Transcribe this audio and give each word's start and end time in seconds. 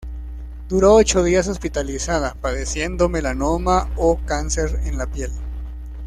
Duró 0.67 0.95
ocho 0.95 1.21
días 1.23 1.47
hospitalizada, 1.47 2.33
padeciendo 2.33 3.07
melanoma 3.07 3.87
o 3.97 4.17
cáncer 4.25 4.79
en 4.85 4.97
la 4.97 5.05
piel. 5.05 5.29